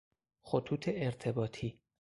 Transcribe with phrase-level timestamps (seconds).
[0.41, 1.79] خطوط ارتباطی